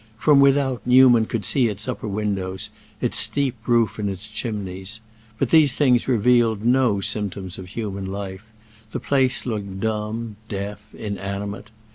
[0.17, 4.99] From without Newman could see its upper windows, its steep roof and its chimneys.
[5.37, 8.45] But these things revealed no symptoms of human life;
[8.93, 11.69] the place looked dumb, deaf, inanimate.